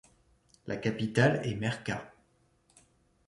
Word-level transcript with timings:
La 0.65 0.77
capitale 0.77 1.41
est 1.43 1.53
Merka. 1.53 2.11